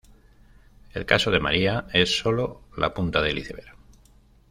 [0.93, 3.75] El caso de María es solo la punta del Iceberg.